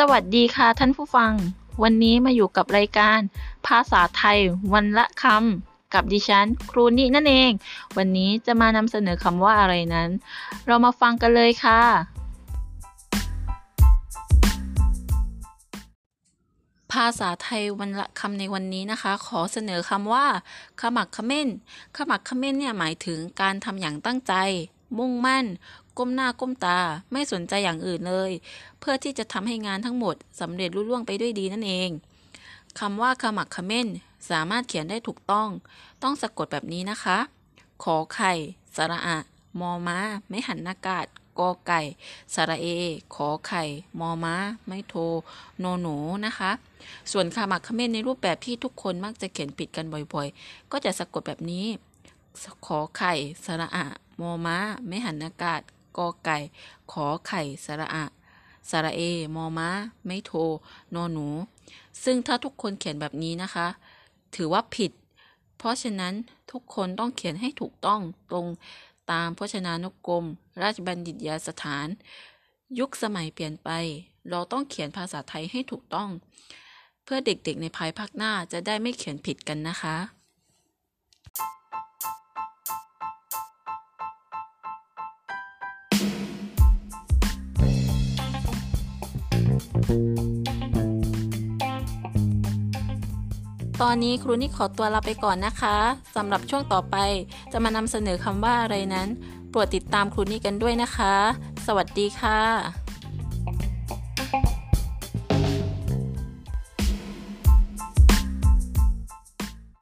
[0.00, 1.32] สวัสดีค่ะท่านผู้ฟัง
[1.82, 3.20] วันนี้มาอยู่กับรายการ
[3.66, 4.38] ภาษาไทย
[4.74, 7.50] วันละคำกับดิฉัน ครูนินั่นเอง
[7.96, 10.10] วันนี้จะมานำเสนอคำว่าอะไรนั้น
[10.66, 11.80] เรามาฟังกันเลยค่ะ
[16.92, 20.26] ภาษาไทยวันละคำในวันนี้นะคะ ขอเสนอคำว่า
[20.80, 21.48] ขมักขม้น
[21.96, 24.34] ขมักขม้นเนี่ยหมายถึงการทำอย่างตั้งใจ
[24.98, 25.44] มุ่งมั่น
[25.98, 26.78] ก้มหน้าก้มตา
[27.12, 28.30] ไม่สนใจอย่างอื่นเลย
[28.80, 31.90] เพื่อที่จะทำให้งานทั้งหมดสำเร็จลุล่วงไปด้วยดีนั่นเอง
[32.78, 33.88] คำว่าขมักเขม้น
[34.30, 35.48] สามารถเขียนได้ถูกต้อง
[36.02, 37.18] ต้องสะกดแบบนี้นะคะ
[37.84, 38.32] ขอไข่
[38.76, 39.18] สระอะ
[39.60, 41.06] มอม้า ไม่หันอากาศ
[41.38, 41.80] กอไก่
[42.34, 42.66] สระเอ
[43.14, 43.62] ขอไข่
[44.00, 44.34] มอม้า
[44.66, 44.94] ไม่โท
[45.58, 46.50] โนหนูนะคะ
[47.12, 51.66] ส่วนขมักเขม้นในรูปแบบที่ทุกคนมักจะเขียนผิดกันบ่อยๆ ก็จะสะกดแบบนี้
[52.66, 53.12] ขอไข่
[53.44, 53.86] สระอะ
[54.20, 54.56] มอม้า
[54.86, 55.60] ไม่หันอากาศ
[55.96, 56.38] กอไก่
[56.92, 58.04] ขอไข่สระอะ
[58.70, 59.00] สระเอ
[59.34, 59.68] มอม้า
[60.06, 60.32] ไม่โท
[60.90, 61.28] โนหนู
[62.04, 63.66] ซึ่งถ้าทุกคนเขียนแบบนี้นะคะ
[64.34, 64.92] ถือว่าผิด
[65.58, 66.14] เพราะฉะนั้น
[66.52, 68.46] ทุกคนต้องเขียนให้ถูกต้องตรง
[69.10, 70.24] ตามพจนานุกรม
[70.62, 71.86] ราชบัณฑิตยสถาน
[72.78, 73.70] ยุคสมัยเปลี่ยนไป
[74.30, 76.08] เราต้องเขียนภาษาไทยให้ถูกต้อง
[77.04, 79.96] เพื่อเด็กๆในภายภาคหน้าจะได้ไม่เขียนผิดกันนะคะ
[93.82, 95.76] ตอนนี้ครูนี่ขอตัวลาไปก่อนนะคะ
[96.16, 96.96] สำหรับช่วงต่อไป
[97.52, 99.08] จะมานำเสนอคำว่าอะไรนั้น
[99.50, 101.14] โปรดติดตามครูนี่กันด้วยนะคะ
[101.66, 102.85] สวัสดีค่ะ